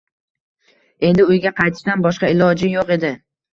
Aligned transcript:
Endi 1.09 1.27
uyga 1.35 1.53
qaytishdan 1.61 2.03
boshqa 2.09 2.33
iloji 2.39 2.73
yo‘q 2.75 2.93
edi 3.01 3.15